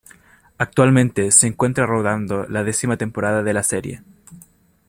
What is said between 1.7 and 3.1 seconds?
rodando la decima